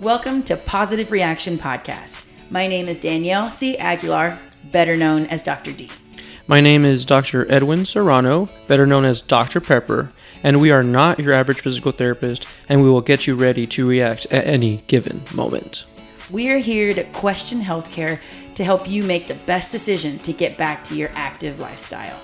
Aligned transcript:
Welcome 0.00 0.44
to 0.44 0.56
Positive 0.56 1.10
Reaction 1.10 1.58
Podcast. 1.58 2.24
My 2.50 2.68
name 2.68 2.86
is 2.86 3.00
Danielle 3.00 3.50
C. 3.50 3.76
Aguilar, 3.76 4.38
better 4.70 4.96
known 4.96 5.26
as 5.26 5.42
Dr. 5.42 5.72
D. 5.72 5.88
My 6.46 6.60
name 6.60 6.84
is 6.84 7.04
Dr. 7.04 7.50
Edwin 7.50 7.84
Serrano, 7.84 8.48
better 8.68 8.86
known 8.86 9.04
as 9.04 9.20
Dr. 9.20 9.60
Pepper, 9.60 10.12
and 10.44 10.60
we 10.60 10.70
are 10.70 10.84
not 10.84 11.18
your 11.18 11.32
average 11.32 11.62
physical 11.62 11.90
therapist, 11.90 12.46
and 12.68 12.80
we 12.80 12.88
will 12.88 13.00
get 13.00 13.26
you 13.26 13.34
ready 13.34 13.66
to 13.66 13.88
react 13.88 14.24
at 14.26 14.46
any 14.46 14.84
given 14.86 15.20
moment. 15.34 15.84
We 16.30 16.48
are 16.50 16.58
here 16.58 16.94
to 16.94 17.02
question 17.10 17.60
healthcare 17.60 18.20
to 18.54 18.62
help 18.62 18.88
you 18.88 19.02
make 19.02 19.26
the 19.26 19.34
best 19.46 19.72
decision 19.72 20.18
to 20.18 20.32
get 20.32 20.56
back 20.56 20.84
to 20.84 20.94
your 20.94 21.10
active 21.14 21.58
lifestyle. 21.58 22.20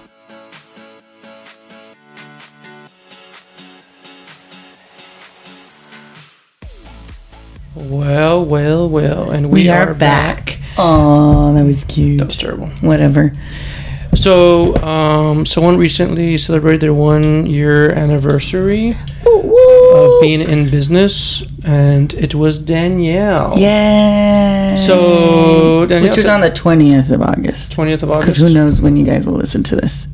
Well, 7.74 8.44
well, 8.44 8.88
well, 8.88 9.30
and 9.30 9.50
we, 9.50 9.68
are, 9.68 9.94
back. 9.94 10.60
Oh, 10.78 11.52
that 11.54 11.64
was 11.64 11.84
cute. 11.84 12.18
That 12.18 12.26
was 12.26 12.36
terrible. 12.36 12.68
Whatever. 12.80 13.32
So, 14.14 14.76
um, 14.76 15.44
someone 15.44 15.76
recently 15.76 16.38
celebrated 16.38 16.80
their 16.82 16.94
one 16.94 17.46
year 17.46 17.92
anniversary 17.92 18.96
of 19.26 20.20
being 20.20 20.40
in 20.40 20.66
business, 20.66 21.42
and 21.64 22.14
it 22.14 22.34
was 22.34 22.60
Danielle. 22.60 23.58
Yeah. 23.58 24.76
So, 24.76 25.86
Danielle, 25.86 26.10
Which 26.10 26.16
was 26.16 26.28
on 26.28 26.42
the 26.42 26.50
20th 26.50 27.10
of 27.10 27.22
August. 27.22 27.72
20th 27.72 28.04
of 28.04 28.10
August. 28.12 28.38
Because 28.38 28.48
who 28.48 28.54
knows 28.54 28.80
when 28.80 28.96
you 28.96 29.04
guys 29.04 29.26
will 29.26 29.34
listen 29.34 29.64
to 29.64 29.76
this. 29.76 30.06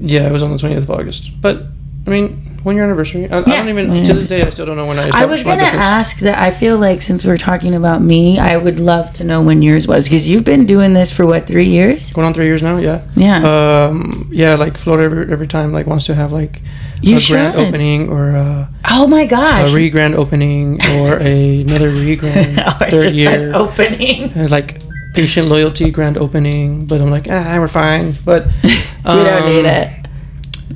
Yeah, 0.00 0.28
it 0.28 0.32
was 0.32 0.44
on 0.44 0.52
the 0.52 0.56
20th 0.56 0.78
of 0.78 0.90
August. 0.92 1.32
But, 1.40 1.64
I 2.08 2.10
mean, 2.10 2.58
one 2.62 2.74
year 2.74 2.84
anniversary. 2.84 3.28
I, 3.30 3.38
I 3.38 3.44
Yeah. 3.46 3.56
don't 3.58 3.68
even, 3.68 3.94
Yeah. 3.96 4.02
to 4.04 4.14
this 4.14 4.26
day, 4.26 4.42
I 4.42 4.50
still 4.50 4.64
don't 4.66 4.76
know 4.76 4.86
when 4.86 4.98
I 4.98 5.02
I 5.04 5.06
established 5.08 5.30
was 5.30 5.44
my 5.44 5.54
going 5.56 5.58
to 5.66 5.70
business. 5.72 5.84
ask 5.84 6.18
that. 6.20 6.38
I 6.42 6.50
feel 6.50 6.76
like 6.78 7.02
since 7.02 7.24
we're 7.24 7.36
talking 7.36 7.74
about 7.74 8.02
me, 8.02 8.38
I 8.38 8.56
would 8.56 8.80
love 8.80 9.12
to 9.14 9.24
know 9.24 9.42
when 9.42 9.60
yours 9.62 9.86
was. 9.86 10.04
Because 10.04 10.28
you've 10.28 10.44
been 10.44 10.64
doing 10.66 10.94
this 10.94 11.12
for 11.12 11.24
what, 11.26 11.46
three 11.46 11.66
years? 11.66 12.10
Going 12.10 12.26
on 12.26 12.32
three 12.34 12.46
years 12.46 12.62
now, 12.62 12.78
yeah. 12.78 13.02
Yeah. 13.14 13.42
Um, 13.86 14.28
yeah, 14.32 14.54
like 14.54 14.76
Florida 14.78 15.04
every, 15.04 15.30
every 15.32 15.46
time 15.46 15.72
like 15.72 15.86
wants 15.86 16.06
to 16.06 16.14
have 16.14 16.32
like 16.32 16.62
You 17.02 17.18
a 17.18 17.20
grand 17.28 17.54
opening 17.56 18.08
or 18.08 18.30
a, 18.30 18.68
oh 18.90 19.06
my 19.06 19.26
gosh. 19.26 19.70
a 19.70 19.74
re 19.76 19.90
grand 19.90 20.14
opening 20.16 20.80
or 20.96 21.18
a, 21.20 21.60
another 21.66 21.90
re 21.90 22.16
grand 22.16 22.58
Or 22.80 22.90
third 22.90 23.12
year. 23.12 23.52
opening. 23.54 24.32
And, 24.34 24.50
like 24.50 24.80
patient 25.14 25.48
loyalty 25.48 25.90
grand 25.90 26.16
opening, 26.16 26.86
but 26.86 27.00
I'm 27.00 27.10
like 27.10 27.26
ah 27.30 27.56
we're 27.60 27.66
fine. 27.68 28.14
But 28.24 28.46
we 28.64 28.70
don't 29.04 29.46
need 29.46 29.60
um, 29.66 29.66
it. 29.66 29.88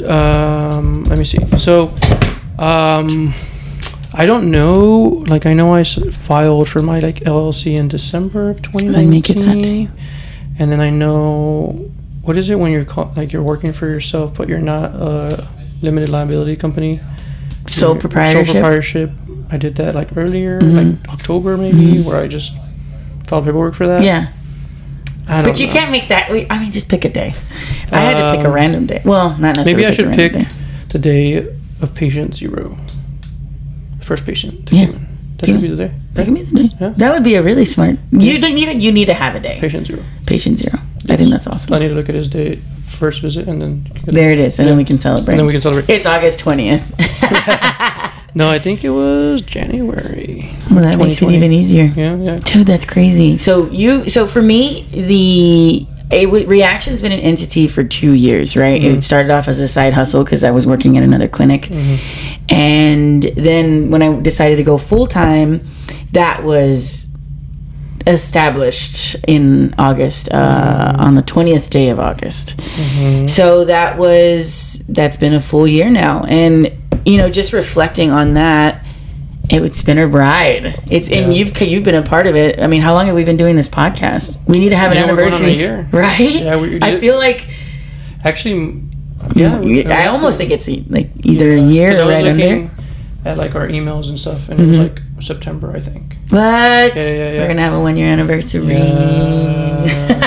Um, 0.05 1.05
let 1.05 1.19
me 1.19 1.25
see. 1.25 1.39
So, 1.59 1.95
um, 2.59 3.35
I 4.15 4.27
don't 4.27 4.51
know. 4.51 5.25
Like 5.27 5.47
I 5.47 5.55
know 5.55 5.75
I 5.75 5.81
s- 5.81 5.99
filed 6.17 6.69
for 6.69 6.81
my 6.83 6.99
like 7.01 7.21
LLC 7.25 7.77
in 7.77 7.89
December 7.89 8.51
of 8.51 8.63
Then 8.63 9.11
make 9.11 9.29
it 9.31 9.35
2019, 9.35 9.45
that 9.47 9.63
day. 9.63 9.89
and 10.59 10.71
then 10.71 10.81
I 10.81 10.91
know 10.91 11.91
what 12.23 12.37
is 12.37 12.51
it 12.51 12.59
when 12.59 12.73
you're 12.73 12.85
call, 12.85 13.13
like 13.17 13.33
you're 13.33 13.43
working 13.43 13.73
for 13.73 13.87
yourself, 13.87 14.35
but 14.35 14.49
you're 14.49 14.59
not 14.61 14.95
a 14.95 15.49
limited 15.83 16.09
liability 16.09 16.57
company. 16.57 17.01
Sole 17.67 17.91
You're- 17.91 18.01
proprietorship. 18.01 18.47
Sole 18.47 18.55
proprietorship. 18.63 19.11
I 19.51 19.57
did 19.57 19.75
that 19.77 19.95
like 19.95 20.17
earlier, 20.17 20.61
Mhm. 20.61 20.73
like 21.03 21.09
October 21.13 21.57
maybe, 21.57 22.01
where 22.03 22.17
I 22.17 22.27
just 22.29 22.53
filed 23.27 23.45
paperwork 23.45 23.75
for 23.75 23.87
that. 23.87 24.03
yeah. 24.05 24.29
But 25.27 25.59
you 25.61 25.67
know. 25.67 25.73
can't 25.73 25.91
make 25.91 26.09
that. 26.09 26.31
I 26.51 26.59
mean, 26.59 26.73
just 26.73 26.89
pick 26.89 27.05
a 27.05 27.09
day. 27.09 27.35
I 27.91 28.01
had 28.01 28.15
to 28.15 28.37
pick 28.37 28.45
a 28.45 28.49
Um, 28.49 28.55
random 28.55 28.87
day. 28.87 29.03
Well, 29.05 29.31
not 29.39 29.57
necessarily. 29.57 29.75
Maybe 29.75 29.87
I 29.87 29.91
should 29.93 30.13
pick 30.15 30.33
day. 30.33 30.47
the 30.89 30.99
day 30.99 31.47
of 31.81 31.95
patient 31.95 32.35
zero. 32.35 32.77
First 34.01 34.27
patient 34.27 34.69
Yeah. 34.73 34.83
in. 34.85 35.07
That 35.39 35.49
Yeah. 35.49 35.55
should 35.55 35.63
be 35.63 35.69
the 35.69 35.77
day. 35.77 35.91
That 36.15 36.25
could 36.27 36.35
be 36.35 36.43
the 36.43 36.57
day. 36.65 36.71
Yeah. 36.81 36.93
That 36.97 37.13
would 37.13 37.25
be 37.25 37.35
a 37.37 37.43
really 37.43 37.65
smart. 37.65 37.99
You 38.13 38.39
don't 38.39 38.55
need. 38.55 38.69
You 38.83 38.93
need 38.93 39.07
to 39.07 39.15
have 39.15 39.35
a 39.35 39.41
day. 39.41 39.59
Patient 39.61 39.87
zero. 39.87 40.01
Patient 40.27 40.59
zero. 40.59 40.79
I 41.09 41.17
think 41.17 41.31
that's 41.31 41.47
awesome. 41.47 41.73
I 41.75 41.79
need 41.79 41.89
to 41.89 41.95
look 41.95 42.09
at 42.09 42.15
his 42.15 42.29
date, 42.29 42.61
first 42.83 43.23
visit, 43.23 43.49
and 43.49 43.61
then. 43.61 43.87
There 44.07 44.31
it 44.33 44.39
is, 44.39 44.59
and 44.61 44.69
then 44.69 44.77
we 44.77 44.85
can 44.85 44.99
celebrate. 44.99 45.33
And 45.35 45.41
then 45.41 45.47
we 45.47 45.53
can 45.53 45.63
celebrate. 45.63 45.89
It's 45.93 46.07
August 46.07 46.39
twentieth. 46.41 46.93
No, 48.35 48.51
I 48.51 48.59
think 48.59 48.83
it 48.83 48.89
was 48.89 49.43
January. 49.43 50.32
Well, 50.75 50.85
that 50.85 50.99
makes 50.99 51.21
it 51.23 51.31
even 51.31 51.53
easier. 51.53 51.85
Yeah, 51.95 52.17
yeah. 52.17 52.37
Dude, 52.37 52.67
that's 52.67 52.85
crazy. 52.85 53.39
So 53.39 53.67
you, 53.71 54.09
so 54.09 54.27
for 54.27 54.43
me, 54.43 54.87
the 54.93 55.87
a 56.11 56.27
w- 56.27 56.47
reaction's 56.47 57.01
been 57.01 57.13
an 57.13 57.21
entity 57.21 57.67
for 57.69 57.83
two 57.85 58.13
years, 58.13 58.55
right? 58.57 58.81
Mm-hmm. 58.83 58.99
It 58.99 59.03
started 59.03 59.31
off 59.31 59.49
as 59.49 59.61
a 59.61 59.69
side 59.69 59.95
hustle 59.95 60.25
because 60.25 60.45
I 60.45 60.51
was 60.51 60.67
working 60.67 60.97
at 60.99 61.03
another 61.03 61.29
clinic, 61.29 61.63
Mm-hmm. 61.63 62.45
and 62.55 63.23
then 63.23 63.91
when 63.91 64.03
I 64.03 64.21
decided 64.21 64.57
to 64.57 64.63
go 64.63 64.77
full 64.79 65.07
time, 65.07 65.65
that 66.13 66.43
was 66.45 67.09
established 68.07 69.17
in 69.29 69.73
August, 69.79 70.29
uh, 70.33 70.95
on 70.99 71.15
the 71.15 71.23
twentieth 71.23 71.71
day 71.71 71.89
of 71.89 71.99
August. 71.99 72.57
Mm-hmm. 72.57 73.29
So 73.29 73.65
that 73.65 73.97
was 73.99 74.85
that's 74.89 75.17
been 75.17 75.33
a 75.35 75.41
full 75.41 75.67
year 75.67 75.89
now, 75.91 76.25
and 76.25 76.71
you 77.05 77.17
know, 77.17 77.31
just 77.31 77.53
reflecting 77.53 78.11
on 78.11 78.35
that, 78.35 78.72
it 79.53 79.61
would 79.61 79.75
spin 79.75 79.99
a 79.99 80.09
bride. 80.09 80.83
It's 80.91 81.11
and 81.11 81.35
you've 81.37 81.61
you've 81.61 81.85
been 81.85 81.95
a 81.95 82.03
part 82.03 82.27
of 82.27 82.35
it. 82.35 82.59
I 82.61 82.67
mean, 82.67 82.81
how 82.83 82.95
long 82.95 83.07
have 83.07 83.15
we 83.15 83.23
been 83.25 83.37
doing 83.37 83.55
this 83.55 83.69
podcast? 83.69 84.39
We 84.47 84.59
need 84.59 84.71
to 84.71 84.77
have 84.77 84.91
an 84.93 84.97
Yeah, 84.99 85.11
we're 85.11 85.17
going 85.17 85.35
on 85.35 85.43
a 85.43 85.45
anniversary, 85.45 85.59
year. 85.59 85.89
right? 85.93 86.31
Yeah, 86.43 86.57
we 86.57 86.81
I 86.83 86.99
feel 86.99 87.17
like 87.17 87.47
Actually, 88.25 88.83
yeah. 89.35 89.59
we- 89.59 89.85
I 89.85 90.07
almost 90.07 90.39
think 90.39 90.51
it's 90.53 90.69
like 90.89 91.11
either 91.25 91.51
a 91.53 91.57
Yeah, 91.57 91.67
year 91.69 91.91
'cause 91.91 91.99
I 91.99 92.03
or 92.03 92.09
right 92.09 92.27
under. 92.27 92.71
At 93.25 93.37
like 93.37 93.55
our 93.55 93.69
emails 93.69 94.09
and 94.09 94.19
stuff, 94.19 94.49
and 94.49 94.59
it 94.61 94.67
was 94.67 94.79
like 94.79 95.01
September, 95.21 95.73
I 95.77 95.81
think. 95.81 96.17
What? 96.31 96.41
Yeah, 96.41 96.93
yeah, 96.97 97.13
yeah. 97.33 97.41
We're 97.41 97.49
gonna 97.49 97.61
have 97.63 97.73
a 97.75 97.81
one 97.81 97.97
year 97.97 98.09
anniversary. 98.09 98.67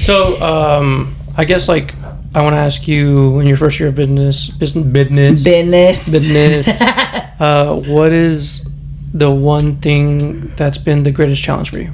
So, 0.00 0.40
um, 0.42 1.14
I 1.36 1.44
guess 1.44 1.68
like 1.68 1.94
I 2.32 2.42
want 2.42 2.52
to 2.52 2.58
ask 2.58 2.86
you 2.86 3.40
in 3.40 3.46
your 3.46 3.56
first 3.56 3.80
year 3.80 3.88
of 3.88 3.96
business, 3.96 4.48
business, 4.48 4.86
business, 4.86 5.42
Business. 5.42 6.08
business. 6.08 6.80
uh, 7.40 7.82
what 7.88 8.12
is 8.12 8.68
the 9.12 9.30
one 9.30 9.76
thing 9.80 10.54
that's 10.54 10.78
been 10.78 11.02
the 11.02 11.10
greatest 11.10 11.42
challenge 11.42 11.70
for 11.70 11.78
you? 11.78 11.92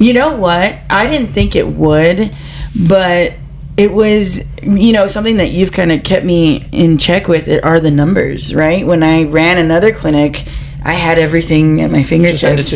You 0.00 0.12
know 0.12 0.36
what? 0.36 0.76
I 0.90 1.06
didn't 1.06 1.32
think 1.34 1.54
it 1.54 1.68
would, 1.68 2.36
but 2.74 3.34
it 3.76 3.92
was, 3.92 4.44
you 4.62 4.92
know, 4.92 5.06
something 5.06 5.36
that 5.36 5.52
you've 5.52 5.70
kind 5.70 5.92
of 5.92 6.02
kept 6.02 6.24
me 6.24 6.68
in 6.72 6.98
check 6.98 7.28
with 7.28 7.46
it 7.46 7.62
are 7.64 7.78
the 7.78 7.92
numbers, 7.92 8.52
right? 8.54 8.84
When 8.84 9.04
I 9.04 9.24
ran 9.24 9.58
another 9.58 9.92
clinic, 9.92 10.44
I 10.84 10.94
had 10.94 11.18
everything 11.18 11.80
at 11.80 11.90
my 11.92 12.02
fingertips. 12.02 12.74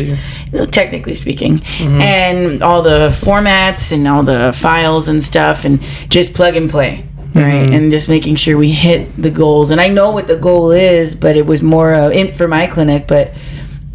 Handed 0.51 0.53
to 0.53 0.57
you. 0.57 0.63
Well, 0.63 0.67
Technically 0.71 1.15
speaking, 1.15 1.61
and 1.79 2.61
all 2.63 2.81
the 2.81 3.09
formats 3.09 3.91
and 3.91 4.07
all 4.07 4.23
the 4.23 4.53
files 4.55 5.07
and 5.07 5.23
stuff, 5.23 5.65
and 5.65 5.81
just 6.09 6.33
plug 6.33 6.55
and 6.55 6.69
play, 6.69 7.05
right? 7.35 7.71
And 7.73 7.91
just 7.91 8.09
making 8.09 8.35
sure 8.37 8.57
we 8.57 8.71
hit 8.71 9.15
the 9.21 9.29
goals. 9.29 9.71
And 9.71 9.79
I 9.81 9.87
know 9.87 10.11
what 10.11 10.27
the 10.27 10.35
goal 10.37 10.71
is, 10.71 11.15
but 11.15 11.35
it 11.35 11.45
was 11.45 11.61
more 11.61 11.93
of 11.93 12.11
in, 12.11 12.33
for 12.33 12.47
my 12.47 12.67
clinic, 12.67 13.07
but 13.07 13.33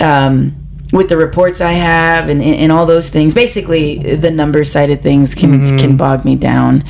um, 0.01 0.55
with 0.94 1.09
the 1.09 1.16
reports 1.16 1.60
I 1.60 1.72
have 1.72 2.28
and, 2.28 2.41
and 2.41 2.71
all 2.71 2.87
those 2.87 3.10
things, 3.10 3.34
basically 3.34 4.15
the 4.15 4.31
number 4.31 4.62
side 4.62 4.91
of 4.91 5.03
things 5.03 5.34
can 5.34 5.65
mm-hmm. 5.65 5.77
can 5.77 5.97
bog 5.97 6.25
me 6.25 6.37
down. 6.37 6.84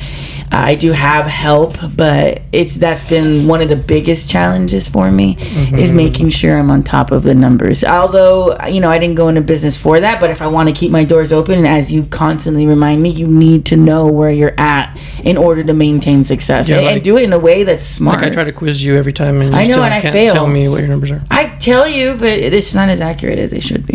I 0.51 0.75
do 0.75 0.91
have 0.91 1.25
help, 1.25 1.75
but 1.95 2.43
it's 2.51 2.75
that's 2.75 3.03
been 3.03 3.47
one 3.47 3.61
of 3.61 3.69
the 3.69 3.75
biggest 3.75 4.29
challenges 4.29 4.87
for 4.87 5.11
me 5.11 5.35
mm-hmm. 5.35 5.75
is 5.75 5.91
making 5.91 6.29
sure 6.29 6.55
I'm 6.55 6.69
on 6.69 6.83
top 6.83 7.11
of 7.11 7.23
the 7.23 7.33
numbers. 7.33 7.83
Although 7.83 8.55
you 8.67 8.79
know 8.79 8.91
I 8.91 8.99
didn't 8.99 9.15
go 9.15 9.27
into 9.27 9.41
business 9.41 9.75
for 9.75 9.99
that, 9.99 10.21
but 10.21 10.29
if 10.29 10.39
I 10.39 10.47
want 10.47 10.69
to 10.69 10.75
keep 10.75 10.91
my 10.91 11.03
doors 11.03 11.33
open, 11.33 11.65
as 11.65 11.91
you 11.91 12.05
constantly 12.05 12.67
remind 12.67 13.01
me, 13.01 13.09
you 13.09 13.25
need 13.25 13.65
to 13.65 13.75
know 13.75 14.05
where 14.05 14.31
you're 14.31 14.59
at 14.59 14.95
in 15.23 15.35
order 15.35 15.63
to 15.63 15.73
maintain 15.73 16.23
success 16.23 16.69
Yeah, 16.69 16.77
and, 16.77 16.87
and 16.87 17.03
do 17.03 17.17
it 17.17 17.23
in 17.23 17.33
a 17.33 17.39
way 17.39 17.63
that's 17.63 17.83
smart. 17.83 18.21
Like 18.21 18.31
I 18.31 18.33
try 18.33 18.43
to 18.43 18.53
quiz 18.53 18.83
you 18.83 18.95
every 18.97 19.13
time, 19.13 19.41
and 19.41 19.51
you 19.51 19.57
I 19.57 19.65
know, 19.65 19.81
and 19.81 19.93
I 19.93 19.99
fail. 19.99 20.33
tell 20.33 20.47
me 20.47 20.69
what 20.69 20.79
your 20.81 20.89
numbers 20.89 21.11
are. 21.11 21.23
I 21.31 21.47
tell 21.57 21.87
you, 21.87 22.13
but 22.13 22.29
it's 22.29 22.75
not 22.75 22.89
as 22.89 23.01
accurate 23.01 23.39
as 23.39 23.49
they 23.49 23.59
should 23.59 23.87
be. 23.87 23.94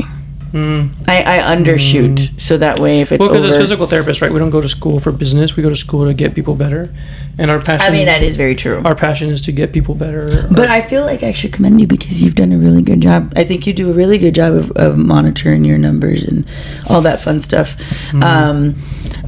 Mm. 0.53 0.91
I, 1.07 1.39
I 1.39 1.57
undershoot, 1.57 2.41
so 2.41 2.57
that 2.59 2.81
way 2.81 3.01
if 3.03 3.13
it's 3.13 3.21
Well, 3.21 3.29
because 3.29 3.45
over. 3.45 3.53
as 3.55 3.59
physical 3.61 3.87
therapists, 3.87 4.21
right, 4.21 4.33
we 4.33 4.39
don't 4.41 4.51
go 4.51 4.61
to 4.61 4.69
school 4.69 4.99
for 4.99 5.13
business. 5.13 5.57
We 5.57 5.63
go 5.63 5.69
to 5.69 5.77
school 5.77 6.07
to 6.07 6.13
get 6.15 6.35
people 6.35 6.57
better, 6.57 6.93
and 7.39 7.51
our 7.53 7.61
passion. 7.61 7.87
I 7.87 7.91
mean, 7.91 8.07
that 8.07 8.23
is 8.23 8.35
very 8.37 8.57
true. 8.57 8.83
our 8.85 8.97
passion 8.97 9.29
is 9.31 9.41
to 9.43 9.53
get 9.53 9.73
people 9.73 9.95
better. 9.95 10.49
But 10.51 10.69
I 10.69 10.83
feel 10.83 11.05
like 11.05 11.23
I 11.23 11.33
should 11.33 11.53
commend 11.53 11.81
you 11.81 11.87
because 11.87 12.21
you've 12.21 12.35
done 12.35 12.51
a 12.53 12.59
really 12.59 12.83
good 12.83 13.01
job. 13.01 13.33
I 13.37 13.45
think 13.45 13.67
you 13.67 13.73
do 13.73 13.91
a 13.91 13.95
really 13.95 14.19
good 14.19 14.35
job 14.35 14.55
of, 14.55 14.71
of 14.73 14.99
monitoring 14.99 15.65
your 15.65 15.79
numbers 15.79 16.25
and 16.25 16.45
all 16.89 17.01
that 17.03 17.21
fun 17.21 17.41
stuff. 17.41 17.77
Um, 18.13 18.75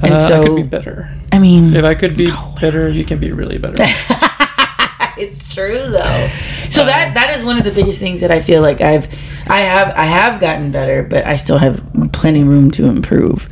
and 0.03 0.15
Uh, 0.15 0.29
so, 0.29 0.41
I 0.43 0.45
could 0.47 0.57
be 0.57 0.63
better. 0.65 1.09
I 1.31 1.39
mean, 1.39 1.75
If 1.77 1.85
I 1.85 1.95
could 1.95 2.17
be 2.17 2.31
better, 2.61 2.89
you 2.89 3.05
can 3.05 3.19
be 3.21 3.31
really 3.33 3.59
better. 3.59 3.77
it's 5.19 5.53
true 5.53 5.89
though. 5.89 6.29
So 6.71 6.85
that 6.85 7.09
um, 7.09 7.15
that 7.15 7.37
is 7.37 7.45
one 7.45 7.59
of 7.59 7.65
the 7.65 7.73
biggest 7.73 8.01
things 8.01 8.21
that 8.21 8.31
I 8.31 8.41
feel 8.41 8.63
like 8.63 8.81
I've 8.81 9.07
I 9.47 9.61
have 9.61 9.97
I 9.97 10.05
have 10.05 10.41
gotten 10.41 10.73
better, 10.73 11.03
but 11.03 11.27
I 11.27 11.37
still 11.37 11.59
have 11.59 11.83
plenty 12.13 12.45
room 12.45 12.71
to 12.73 12.87
improve. 12.87 13.49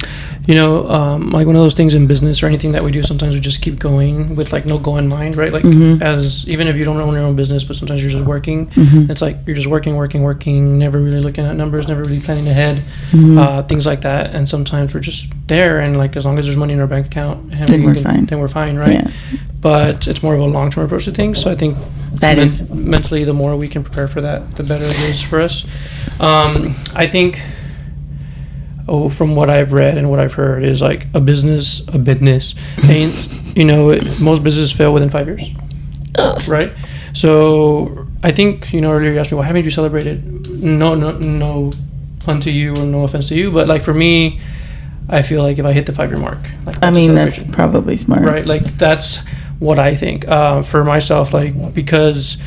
You 0.47 0.55
know, 0.55 0.89
um, 0.89 1.31
like 1.31 1.47
one 1.47 1.55
of 1.55 1.63
those 1.63 1.75
things 1.75 1.95
in 1.95 2.07
business 2.07 2.43
or 2.43 2.47
anything 2.47 2.73
that 2.73 2.83
we 2.83 2.91
do, 2.91 3.03
sometimes 3.03 3.35
we 3.35 3.41
just 3.41 3.61
keep 3.63 3.79
going 3.79 4.35
with 4.37 4.53
like 4.53 4.65
no 4.67 4.79
goal 4.79 4.97
in 4.97 5.07
mind, 5.09 5.37
right? 5.37 5.53
Like 5.53 5.63
Mhm. 5.63 6.01
as 6.03 6.49
even 6.49 6.67
if 6.67 6.77
you 6.77 6.85
don't 6.85 6.97
own 6.97 7.13
your 7.15 7.23
own 7.23 7.37
business, 7.37 7.63
but 7.63 7.77
sometimes 7.77 8.01
you're 8.03 8.11
just 8.11 8.25
working. 8.25 8.67
Mhm. 8.69 9.11
It's 9.11 9.21
like 9.23 9.39
you're 9.47 9.55
just 9.57 9.69
working, 9.69 9.97
working, 9.97 10.23
working, 10.23 10.79
never 10.79 10.99
really 10.99 11.21
looking 11.21 11.45
at 11.45 11.57
numbers, 11.57 11.89
never 11.89 12.03
really 12.03 12.21
planning 12.21 12.49
ahead, 12.49 12.83
Mhm. 13.13 13.39
uh, 13.39 13.63
things 13.63 13.87
like 13.87 14.01
that. 14.01 14.35
And 14.35 14.49
sometimes 14.49 14.95
we're 14.95 15.01
just 15.01 15.31
there, 15.47 15.79
and 15.79 15.97
like 15.97 16.17
as 16.17 16.25
long 16.25 16.39
as 16.39 16.47
there's 16.47 16.57
money 16.57 16.73
in 16.73 16.81
our 16.81 16.87
bank 16.87 17.07
account, 17.07 17.53
and 17.53 17.69
Then 17.69 17.81
we 17.81 17.87
we're 17.89 17.95
can- 17.95 18.05
fine. 18.05 18.27
Then 18.27 18.39
we're 18.41 18.49
fine, 18.49 18.77
right? 18.77 18.93
Yeah. 19.05 19.07
But 19.61 20.09
it's 20.09 20.23
more 20.23 20.35
of 20.35 20.41
a 20.41 20.45
long 20.45 20.71
term 20.71 20.85
approach 20.85 21.05
to 21.05 21.13
things. 21.13 21.39
So 21.41 21.51
I 21.51 21.55
think 21.55 21.77
That 22.15 22.37
men- 22.39 22.47
is- 22.47 22.69
mentally, 22.71 23.25
the 23.25 23.35
more 23.35 23.55
we 23.57 23.69
can 23.69 23.83
prepare 23.83 24.09
for 24.09 24.21
that, 24.23 24.57
the 24.57 24.63
better 24.63 24.85
it 24.85 24.99
is 25.11 25.21
for 25.21 25.39
us. 25.41 25.65
Um, 26.19 26.75
I 26.95 27.07
think 27.07 27.41
oh, 28.91 29.09
from 29.09 29.35
what 29.35 29.49
I've 29.49 29.73
read 29.73 29.97
and 29.97 30.11
what 30.11 30.21
I've 30.21 30.35
heard, 30.35 30.65
is 30.65 30.83
like 30.83 31.07
a 31.15 31.21
business, 31.21 31.87
a 31.89 31.99
business, 31.99 32.55
and 32.85 33.13
you 33.57 33.65
know, 33.65 33.91
it, 33.91 34.21
most 34.21 34.43
businesses 34.43 34.73
fail 34.73 34.93
within 34.93 35.09
five 35.09 35.27
years, 35.27 35.49
right? 36.47 36.73
So 37.15 38.07
I 38.23 38.31
think 38.33 38.73
you 38.73 38.81
know 38.81 38.93
earlier 38.93 39.13
you 39.13 39.19
asked 39.19 39.33
me, 39.33 39.39
why 39.39 39.47
haven't 39.47 39.65
you 39.65 39.71
celebrated? 39.71 40.51
No, 40.63 40.95
no, 40.95 41.13
no, 41.19 41.71
pun 42.25 42.41
to 42.41 42.51
you 42.51 42.73
or 42.73 42.85
no 42.85 43.05
offense 43.05 43.29
to 43.29 43.35
you, 43.35 43.51
but 43.51 43.67
like 43.69 43.83
for 43.83 43.95
me, 43.95 44.41
I 45.09 45.23
feel 45.23 45.43
like 45.43 45.59
if 45.59 45.65
I 45.65 45.73
hit 45.73 45.87
the 45.87 45.93
five 45.93 46.11
year 46.11 46.21
mark, 46.21 46.39
like 46.67 46.85
I 46.85 46.91
mean, 46.91 47.15
that's 47.15 47.43
probably 47.43 47.97
smart. 47.97 48.23
right 48.23 48.47
like 48.47 48.65
that's 48.77 49.21
what 49.61 49.79
i 49.79 49.95
think 49.95 50.27
uh, 50.27 50.63
for 50.63 50.83
myself 50.83 51.33
like 51.33 51.75
because 51.75 52.39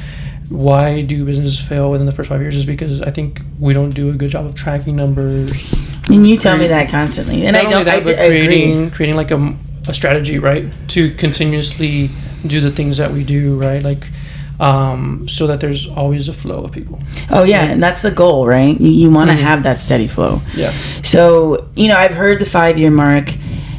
why 0.49 1.01
do 1.01 1.23
businesses 1.23 1.59
fail 1.59 1.89
within 1.91 2.05
the 2.05 2.11
first 2.11 2.27
five 2.27 2.41
years 2.41 2.55
is 2.55 2.65
because 2.65 3.01
i 3.03 3.09
think 3.09 3.41
we 3.59 3.71
don't 3.71 3.91
do 3.91 4.09
a 4.09 4.13
good 4.13 4.29
job 4.29 4.45
of 4.45 4.55
tracking 4.55 4.95
numbers 4.95 5.51
And 6.09 6.27
you 6.27 6.37
tell 6.37 6.57
me 6.57 6.67
that 6.67 6.89
constantly, 6.89 7.45
and 7.45 7.53
not 7.53 7.59
I 7.59 7.63
don't. 7.63 7.73
only 7.73 7.83
that 7.85 7.95
I, 7.95 8.03
but 8.03 8.19
I 8.19 8.27
creating 8.29 8.77
agree. 8.85 8.91
creating 8.91 9.15
like 9.15 9.31
a, 9.31 9.55
a 9.87 9.93
strategy 9.93 10.37
right 10.39 10.65
to 10.89 11.09
continuously 11.11 12.09
do 12.45 12.59
the 12.59 12.71
things 12.71 12.97
that 12.97 13.11
we 13.11 13.23
do 13.23 13.57
right 13.57 13.81
like 13.81 14.09
um, 14.59 15.27
so 15.27 15.47
that 15.47 15.59
there's 15.61 15.87
always 15.87 16.27
a 16.29 16.33
flow 16.33 16.65
of 16.65 16.71
people 16.71 16.99
Oh 17.31 17.43
yeah, 17.43 17.63
and 17.63 17.81
that's 17.81 18.01
the 18.01 18.11
goal, 18.11 18.45
right? 18.47 18.79
You, 18.79 18.89
you 18.89 19.09
want 19.09 19.29
to 19.29 19.35
Mhm. 19.35 19.39
have 19.41 19.63
that 19.63 19.79
steady 19.79 20.07
flow. 20.07 20.41
yeah 20.55 20.73
So, 21.03 21.69
you 21.75 21.87
know, 21.87 21.97
I've 21.97 22.13
heard 22.13 22.39
the 22.39 22.45
five 22.45 22.77
year 22.77 22.91
mark. 22.91 23.33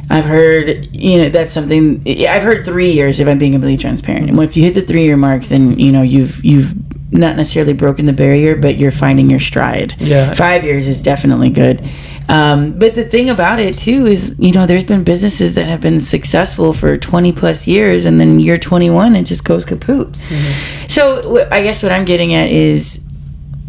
I've 0.09 0.25
heard, 0.25 0.93
you 0.95 1.17
know, 1.17 1.29
that's 1.29 1.51
something. 1.53 2.03
I've 2.05 2.43
heard 2.43 2.63
three 2.65 2.91
years. 2.91 3.19
If 3.19 3.27
I'm 3.27 3.39
being 3.39 3.53
completely 3.53 3.77
transparent, 3.77 4.29
and 4.29 4.39
if 4.39 4.55
you 4.55 4.63
hit 4.63 4.73
the 4.75 4.81
three 4.83 5.03
year 5.03 5.17
mark, 5.17 5.45
then 5.45 5.79
you 5.79 5.91
know 5.91 6.03
you've 6.03 6.43
you've 6.45 6.75
not 7.17 7.35
necessarily 7.35 7.73
broken 7.73 8.05
the 8.05 8.13
barrier, 8.13 8.55
but 8.55 8.77
you're 8.77 8.91
finding 8.91 9.29
your 9.29 9.39
stride. 9.39 9.99
Yeah. 9.99 10.33
Five 10.33 10.63
years 10.63 10.87
is 10.87 11.01
definitely 11.01 11.49
good. 11.49 11.87
Um, 12.27 12.77
but 12.79 12.95
the 12.95 13.03
thing 13.03 13.29
about 13.29 13.59
it 13.59 13.77
too 13.77 14.07
is, 14.07 14.35
you 14.39 14.51
know, 14.51 14.65
there's 14.65 14.83
been 14.83 15.03
businesses 15.03 15.55
that 15.55 15.65
have 15.67 15.81
been 15.81 15.99
successful 15.99 16.73
for 16.73 16.97
20 16.97 17.31
plus 17.33 17.67
years, 17.67 18.05
and 18.05 18.19
then 18.19 18.39
year 18.39 18.57
21 18.57 19.15
it 19.15 19.23
just 19.23 19.43
goes 19.43 19.63
kaput. 19.65 20.11
Mm-hmm. 20.13 20.87
So 20.87 21.35
wh- 21.45 21.51
I 21.51 21.61
guess 21.61 21.83
what 21.83 21.91
I'm 21.91 22.05
getting 22.05 22.33
at 22.33 22.49
is, 22.49 22.99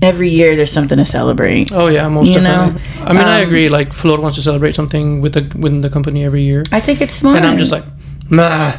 every 0.02 0.28
year 0.28 0.54
there's 0.56 0.70
something 0.70 0.98
to 0.98 1.04
celebrate. 1.06 1.72
oh 1.72 1.88
yeah 1.88 2.06
most 2.06 2.28
You 2.28 2.34
definitely 2.34 2.74
know, 3.00 3.06
i 3.06 3.12
mean 3.14 3.22
i 3.22 3.40
um, 3.40 3.46
agree 3.48 3.70
like 3.70 3.94
float 3.94 4.20
wants 4.20 4.36
to 4.36 4.42
celebrate 4.42 4.74
something 4.74 5.22
with 5.22 5.32
the 5.32 5.40
within 5.58 5.80
the 5.80 5.88
company 5.88 6.22
every 6.22 6.42
year 6.42 6.64
I 6.70 6.80
think 6.80 7.00
it's 7.00 7.14
smart. 7.14 7.38
and 7.38 7.46
i'm 7.46 7.56
just 7.56 7.72
like 7.72 7.82
nah 8.28 8.74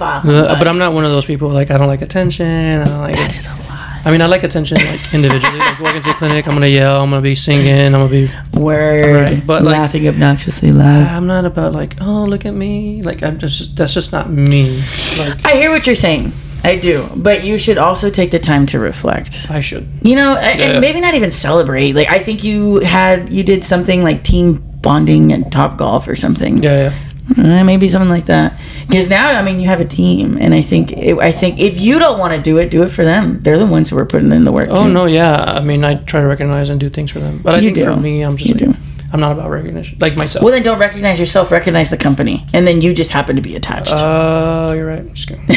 Bah, 0.00 0.22
Uh, 0.24 0.58
but 0.58 0.66
I'm 0.66 0.78
not 0.78 0.92
one 0.94 1.04
of 1.04 1.10
those 1.12 1.26
people. 1.26 1.48
Like 1.50 1.70
I 1.70 1.76
don't 1.78 1.86
like 1.86 2.02
attention. 2.02 2.80
I 2.80 2.84
don't 2.86 2.98
like. 3.00 3.14
that 3.16 3.30
it. 3.34 3.36
is 3.36 3.46
a 3.46 3.50
lot. 3.68 4.06
I 4.06 4.10
mean, 4.10 4.22
I 4.22 4.26
like 4.26 4.42
attention 4.44 4.78
like 4.78 5.12
individually. 5.12 5.58
like 5.58 5.78
walk 5.78 5.94
into 5.94 6.08
a 6.10 6.14
clinic, 6.14 6.48
I'm 6.48 6.54
gonna 6.54 6.66
yell. 6.68 7.02
I'm 7.02 7.10
gonna 7.10 7.20
be 7.20 7.34
singing. 7.34 7.94
I'm 7.94 8.00
gonna 8.00 8.08
be. 8.08 8.30
Word. 8.58 9.28
Right, 9.30 9.46
but, 9.46 9.62
like- 9.62 9.72
laughing 9.72 10.08
obnoxiously 10.08 10.72
loud. 10.72 11.06
I'm 11.06 11.26
not 11.26 11.44
about 11.44 11.74
like, 11.74 11.96
oh 12.00 12.24
look 12.24 12.46
at 12.46 12.54
me. 12.54 13.02
Like 13.02 13.22
I'm 13.22 13.38
just. 13.38 13.76
That's 13.76 13.92
just 13.92 14.10
not 14.10 14.30
me. 14.30 14.82
Like 15.18 15.44
I 15.44 15.52
hear 15.60 15.70
what 15.70 15.86
you're 15.86 15.94
saying. 16.08 16.32
I 16.64 16.76
do, 16.78 17.08
but 17.16 17.44
you 17.44 17.56
should 17.58 17.78
also 17.78 18.10
take 18.10 18.30
the 18.32 18.38
time 18.38 18.66
to 18.66 18.78
reflect. 18.78 19.46
I 19.50 19.60
should. 19.62 19.86
You 20.02 20.14
know, 20.16 20.32
Yeah. 20.32 20.48
and 20.72 20.80
maybe 20.80 21.00
not 21.00 21.14
even 21.14 21.30
celebrate. 21.32 21.94
Like 21.94 22.08
I 22.10 22.18
think 22.18 22.42
you 22.44 22.80
had 22.80 23.30
you 23.30 23.42
did 23.42 23.64
something 23.64 24.02
like 24.02 24.24
team 24.24 24.62
bonding 24.82 25.32
at 25.32 25.50
Topgolf 25.50 26.06
or 26.08 26.16
something. 26.16 26.62
Yeah, 26.62 26.88
yeah. 26.90 26.94
Uh, 27.38 27.64
maybe 27.64 27.88
something 27.88 28.08
like 28.10 28.26
that. 28.26 28.58
Because 28.88 29.08
now, 29.08 29.28
I 29.28 29.42
mean, 29.42 29.60
you 29.60 29.66
have 29.68 29.80
a 29.80 29.84
team, 29.84 30.36
and 30.38 30.52
I 30.52 30.62
think 30.62 30.92
it, 30.92 31.16
I 31.18 31.30
think 31.32 31.60
if 31.60 31.78
you 31.78 31.98
don't 31.98 32.18
want 32.18 32.34
to 32.34 32.42
do 32.42 32.58
it, 32.58 32.70
do 32.70 32.82
it 32.82 32.88
for 32.90 33.04
them. 33.04 33.40
They're 33.40 33.58
the 33.58 33.66
ones 33.66 33.88
who 33.90 33.98
are 33.98 34.06
putting 34.06 34.32
in 34.32 34.44
the 34.44 34.52
work. 34.52 34.68
Oh 34.70 34.86
too. 34.86 34.92
no, 34.92 35.04
yeah. 35.06 35.34
I 35.34 35.60
mean, 35.60 35.84
I 35.84 35.94
try 35.94 36.20
to 36.20 36.26
recognize 36.26 36.70
and 36.70 36.80
do 36.80 36.90
things 36.90 37.10
for 37.12 37.20
them. 37.20 37.38
But 37.42 37.54
I 37.54 37.58
You 37.58 37.72
think 37.74 37.86
for 37.86 37.96
me, 37.96 38.22
I'm 38.22 38.36
just 38.36 38.58
You 38.60 38.66
like, 38.66 38.76
do. 38.76 38.82
I'm 39.12 39.20
not 39.20 39.32
about 39.32 39.50
recognition. 39.50 39.98
Like 40.00 40.16
myself. 40.16 40.42
Well, 40.44 40.52
then 40.52 40.62
don't 40.62 40.78
recognize 40.78 41.18
yourself. 41.18 41.50
Recognize 41.50 41.90
the 41.90 41.96
company, 41.96 42.44
and 42.52 42.66
then 42.66 42.80
you 42.80 42.94
just 42.94 43.10
happen 43.12 43.36
to 43.36 43.42
be 43.42 43.56
attached. 43.56 43.92
Uh, 43.92 44.72
you're 44.74 44.86
right. 44.86 45.12
Just 45.14 45.28
kidding. 45.28 45.56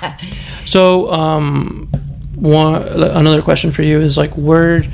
so, 0.64 1.12
um, 1.12 1.88
one 2.36 2.82
another 2.82 3.42
question 3.42 3.70
for 3.70 3.82
you 3.82 4.00
is 4.00 4.16
like, 4.16 4.32
where 4.36 4.84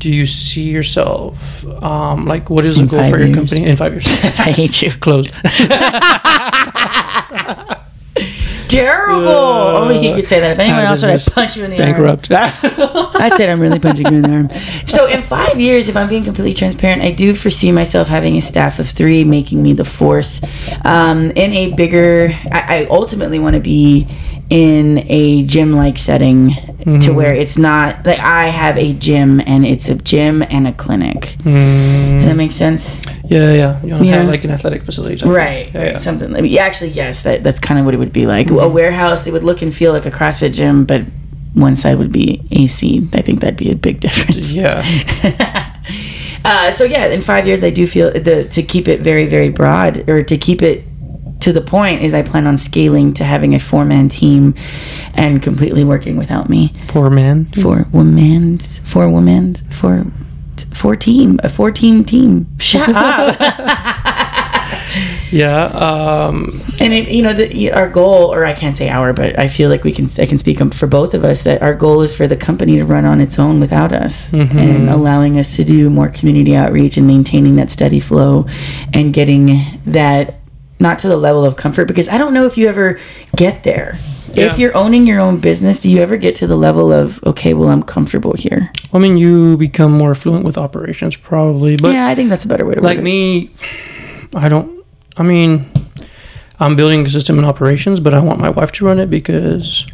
do 0.00 0.10
you 0.10 0.26
see 0.26 0.62
yourself? 0.70 1.64
Um, 1.82 2.24
like, 2.26 2.50
what 2.50 2.64
is 2.64 2.76
the 2.76 2.82
In 2.82 2.88
goal 2.88 3.00
five 3.00 3.10
for 3.10 3.18
your 3.20 3.34
company 3.34 3.64
in 3.66 3.76
five 3.76 3.92
years? 3.92 4.06
I 4.38 4.50
hate 4.50 4.82
you. 4.82 4.90
Closed. 4.92 5.30
Terrible. 8.68 9.28
Uh, 9.28 9.80
Only 9.80 9.98
he 9.98 10.14
could 10.14 10.26
say 10.26 10.40
that. 10.40 10.52
If 10.52 10.58
anyone 10.58 10.84
else 10.84 11.02
would, 11.02 11.10
I'd 11.10 11.24
punch 11.32 11.56
you 11.56 11.64
in 11.64 11.70
the 11.70 11.82
arm. 11.82 11.92
Bankrupt. 11.92 12.30
I'd 12.32 13.32
say 13.36 13.50
I'm 13.50 13.60
really 13.60 13.80
punching 13.80 14.06
you 14.06 14.18
in 14.18 14.22
the 14.22 14.30
arm. 14.30 14.50
So 14.86 15.06
in 15.06 15.22
five 15.22 15.60
years, 15.60 15.88
if 15.88 15.96
I'm 15.96 16.08
being 16.08 16.22
completely 16.22 16.54
transparent, 16.54 17.02
I 17.02 17.10
do 17.10 17.34
foresee 17.34 17.72
myself 17.72 18.06
having 18.08 18.36
a 18.36 18.42
staff 18.42 18.78
of 18.78 18.88
three, 18.88 19.24
making 19.24 19.62
me 19.62 19.72
the 19.72 19.84
fourth. 19.84 20.40
Um, 20.86 21.32
in 21.32 21.52
a 21.52 21.74
bigger, 21.74 22.30
I, 22.52 22.82
I 22.82 22.86
ultimately 22.90 23.38
want 23.40 23.54
to 23.54 23.60
be 23.60 24.06
in 24.50 25.04
a 25.08 25.44
gym-like 25.44 25.96
setting 25.96 26.50
to 27.02 27.12
where 27.12 27.32
it's 27.32 27.56
not 27.56 28.04
like 28.04 28.18
I 28.18 28.46
have 28.48 28.76
a 28.76 28.92
gym 28.94 29.40
and 29.46 29.64
it's 29.64 29.88
a 29.88 29.94
gym 29.94 30.42
and 30.42 30.66
a 30.66 30.72
clinic. 30.72 31.36
Mm, 31.44 32.18
Does 32.18 32.26
that 32.26 32.36
make 32.36 32.50
sense? 32.52 33.00
yeah, 33.24 33.52
yeah. 33.52 33.80
You 33.84 33.90
want 33.92 34.02
to 34.02 34.08
Yeah. 34.08 34.16
have 34.18 34.28
like 34.28 34.44
an 34.44 34.50
athletic 34.50 34.82
facility. 34.82 35.24
Right, 35.24 35.70
Yeah, 35.72 35.84
yeah. 35.84 35.96
Something. 35.98 36.32
Like, 36.32 36.50
yeah, 36.50 36.62
actually, 36.64 36.90
yes. 36.90 37.22
That 37.22 37.44
that's 37.44 37.60
kind 37.60 37.78
of 37.78 37.84
what 37.86 37.94
it 37.94 37.98
would 37.98 38.12
be 38.12 38.26
like. 38.26 38.50
A 38.50 38.68
warehouse. 38.68 39.26
It 39.28 39.32
would 39.32 39.44
look 39.44 39.62
and 39.62 39.72
feel 39.72 39.92
like 39.92 40.04
a 40.06 40.10
CrossFit 40.10 40.52
gym, 40.52 40.84
but 40.84 41.02
one 41.54 41.76
side 41.76 41.98
would 41.98 42.10
be 42.12 42.42
AC. 42.50 43.08
I 43.12 43.22
think 43.22 43.40
that'd 43.40 43.56
be 43.56 43.70
a 43.70 43.76
big 43.76 44.00
difference. 44.06 44.52
Yeah. 44.52 44.84
uh, 46.44 46.70
so 46.72 46.84
yeah, 46.84 47.06
in 47.06 47.20
five 47.20 47.46
years, 47.46 47.62
I 47.62 47.70
do 47.70 47.86
feel 47.86 48.10
the 48.10 48.44
to 48.50 48.62
keep 48.62 48.88
it 48.88 49.00
very 49.00 49.26
very 49.26 49.48
broad 49.50 50.08
or 50.08 50.22
to 50.24 50.36
keep 50.36 50.62
it 50.62 50.84
to 51.40 51.52
the 51.52 51.60
point 51.60 52.02
is 52.02 52.14
I 52.14 52.22
plan 52.22 52.46
on 52.46 52.58
scaling 52.58 53.12
to 53.14 53.24
having 53.24 53.54
a 53.54 53.60
four 53.60 53.84
man 53.84 54.08
team 54.08 54.54
and 55.14 55.42
completely 55.42 55.84
working 55.84 56.16
without 56.16 56.48
me. 56.48 56.72
Four 56.88 57.10
man. 57.10 57.46
Four 57.46 57.86
women, 57.92 58.58
four 58.58 59.10
women, 59.10 59.54
four 59.54 60.06
four 60.74 60.96
team, 60.96 61.40
a 61.42 61.48
four 61.48 61.70
team 61.70 62.04
team. 62.04 62.46
Shut 62.58 62.88
up. 62.88 63.36
Yeah. 65.30 65.66
Um, 65.66 66.60
And 66.80 66.92
it, 66.92 67.08
you 67.08 67.22
know, 67.22 67.32
the, 67.32 67.72
our 67.72 67.88
goal, 67.88 68.32
or 68.34 68.44
I 68.44 68.52
can't 68.54 68.76
say 68.76 68.88
our, 68.88 69.12
but 69.12 69.38
I 69.38 69.48
feel 69.48 69.70
like 69.70 69.84
we 69.84 69.92
can. 69.92 70.06
I 70.18 70.26
can 70.26 70.38
speak 70.38 70.58
for 70.74 70.86
both 70.86 71.14
of 71.14 71.24
us 71.24 71.44
that 71.44 71.62
our 71.62 71.74
goal 71.74 72.02
is 72.02 72.14
for 72.14 72.26
the 72.26 72.36
company 72.36 72.76
to 72.78 72.84
run 72.84 73.04
on 73.04 73.20
its 73.20 73.38
own 73.38 73.60
without 73.60 73.92
us, 73.92 74.32
and 74.32 74.90
allowing 74.90 75.38
us 75.38 75.54
to 75.56 75.64
do 75.64 75.88
more 75.90 76.08
community 76.08 76.56
outreach 76.56 76.96
and 76.96 77.06
maintaining 77.06 77.56
that 77.56 77.70
steady 77.70 78.00
flow, 78.00 78.46
and 78.92 79.14
getting 79.14 79.60
that 79.86 80.39
not 80.80 80.98
to 81.00 81.08
the 81.08 81.16
level 81.16 81.44
of 81.44 81.56
comfort 81.56 81.86
because 81.86 82.08
I 82.08 82.18
don't 82.18 82.32
know 82.34 82.46
if 82.46 82.56
you 82.58 82.66
ever 82.68 82.98
get 83.36 83.62
there. 83.62 83.98
Yeah. 84.32 84.46
If 84.46 84.58
you're 84.58 84.76
owning 84.76 85.06
your 85.06 85.18
own 85.20 85.38
business, 85.40 85.80
do 85.80 85.90
you 85.90 85.98
ever 86.00 86.16
get 86.16 86.36
to 86.36 86.46
the 86.46 86.56
level 86.56 86.92
of 86.92 87.22
okay, 87.24 87.52
well, 87.52 87.68
I'm 87.68 87.82
comfortable 87.82 88.32
here? 88.34 88.70
I 88.92 88.98
mean, 88.98 89.16
you 89.16 89.56
become 89.56 89.92
more 89.92 90.14
fluent 90.14 90.44
with 90.44 90.56
operations, 90.56 91.16
probably. 91.16 91.76
But 91.76 91.92
yeah, 91.94 92.06
I 92.06 92.14
think 92.14 92.28
that's 92.30 92.44
a 92.44 92.48
better 92.48 92.64
way 92.64 92.74
to 92.74 92.80
like 92.80 93.00
me, 93.00 93.50
I 94.34 94.48
don't. 94.48 94.84
I 95.16 95.22
mean, 95.24 95.66
I'm 96.60 96.76
building 96.76 97.04
a 97.04 97.10
system 97.10 97.38
in 97.38 97.44
operations, 97.44 97.98
but 98.00 98.14
I 98.14 98.20
want 98.20 98.38
my 98.38 98.50
wife 98.50 98.70
to 98.72 98.86
run 98.86 98.98
it 99.00 99.10
because 99.10 99.84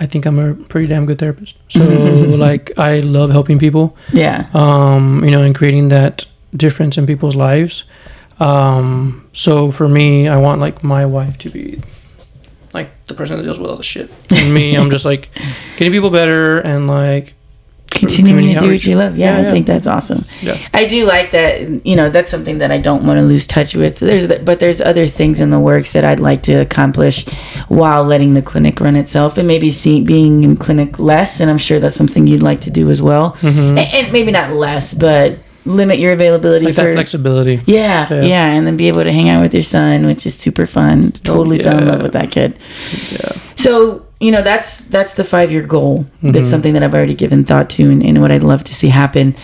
I 0.00 0.06
think 0.06 0.24
I'm 0.26 0.38
a 0.38 0.54
pretty 0.54 0.86
damn 0.86 1.06
good 1.06 1.18
therapist. 1.18 1.56
So 1.68 1.82
like, 1.82 2.72
I 2.78 3.00
love 3.00 3.30
helping 3.30 3.58
people. 3.58 3.96
Yeah, 4.12 4.48
Um, 4.54 5.22
you 5.24 5.30
know, 5.30 5.42
and 5.42 5.54
creating 5.54 5.90
that 5.90 6.24
difference 6.56 6.96
in 6.96 7.06
people's 7.06 7.36
lives. 7.36 7.84
Um, 8.40 9.28
so 9.32 9.70
for 9.70 9.88
me, 9.88 10.28
I 10.28 10.38
want 10.38 10.60
like 10.60 10.84
my 10.84 11.06
wife 11.06 11.38
to 11.38 11.50
be 11.50 11.80
like 12.72 12.90
the 13.06 13.14
person 13.14 13.36
that 13.36 13.42
deals 13.42 13.58
with 13.58 13.70
all 13.70 13.76
the 13.76 13.82
shit, 13.82 14.10
and 14.30 14.52
me, 14.52 14.74
I'm 14.78 14.90
just 14.90 15.04
like 15.04 15.30
getting 15.76 15.92
people 15.92 16.10
better 16.10 16.60
and 16.60 16.86
like 16.86 17.34
continuing 17.90 18.54
to 18.54 18.60
do 18.60 18.70
what 18.70 18.84
you 18.84 18.96
love. 18.96 19.16
Yeah, 19.16 19.40
Yeah, 19.40 19.48
I 19.48 19.50
think 19.50 19.66
that's 19.66 19.86
awesome. 19.86 20.24
Yeah. 20.40 20.58
I 20.74 20.86
do 20.86 21.04
like 21.04 21.30
that. 21.32 21.86
You 21.86 21.96
know, 21.96 22.10
that's 22.10 22.30
something 22.30 22.58
that 22.58 22.70
I 22.70 22.78
don't 22.78 23.06
want 23.06 23.18
to 23.18 23.22
lose 23.22 23.46
touch 23.46 23.74
with. 23.74 23.98
There's, 23.98 24.26
but 24.42 24.60
there's 24.60 24.80
other 24.80 25.06
things 25.06 25.40
in 25.40 25.50
the 25.50 25.58
works 25.58 25.92
that 25.92 26.04
I'd 26.04 26.20
like 26.20 26.42
to 26.44 26.54
accomplish 26.54 27.26
while 27.68 28.04
letting 28.04 28.34
the 28.34 28.42
clinic 28.42 28.80
run 28.80 28.96
itself, 28.96 29.38
and 29.38 29.48
maybe 29.48 29.70
see 29.70 30.02
being 30.02 30.44
in 30.44 30.56
clinic 30.56 30.98
less. 30.98 31.40
And 31.40 31.50
I'm 31.50 31.58
sure 31.58 31.80
that's 31.80 31.96
something 31.96 32.26
you'd 32.26 32.42
like 32.42 32.60
to 32.62 32.70
do 32.70 32.90
as 32.90 33.02
well. 33.02 33.32
Mm-hmm. 33.40 33.78
And, 33.78 33.78
and 33.78 34.12
maybe 34.12 34.30
not 34.30 34.52
less, 34.52 34.94
but 34.94 35.38
limit 35.68 35.98
your 35.98 36.12
availability 36.12 36.66
like 36.66 36.74
for 36.74 36.82
that 36.82 36.92
flexibility. 36.94 37.60
yeah, 37.66 38.06
Yeah. 38.12 38.22
yeah, 38.24 38.46
and 38.52 38.66
then 38.66 38.76
be 38.76 38.88
able 38.88 39.04
to 39.04 39.12
hang 39.12 39.28
out 39.28 39.42
with 39.42 39.54
your 39.54 39.62
son, 39.62 40.06
which 40.06 40.26
is 40.26 40.34
super 40.34 40.66
fun. 40.66 41.12
Totally 41.12 41.58
fell 41.58 41.78
in 41.78 41.86
love 41.86 42.02
with 42.02 42.12
that 42.12 42.30
kid. 42.30 42.56
Yeah. 43.12 43.32
So 43.56 44.04
you 44.20 44.30
know 44.32 44.42
that's 44.42 44.78
that's 44.90 45.14
the 45.14 45.24
five 45.24 45.52
year 45.52 45.62
goal. 45.66 46.04
Mm-hmm. 46.04 46.32
That's 46.32 46.48
something 46.50 46.72
that 46.74 46.82
I've 46.82 46.94
already 46.94 47.14
given 47.14 47.44
thought 47.44 47.70
to, 47.70 47.90
and, 47.90 48.02
and 48.02 48.20
what 48.20 48.32
I'd 48.32 48.42
love 48.42 48.64
to 48.64 48.74
see 48.74 48.88
happen. 48.88 49.34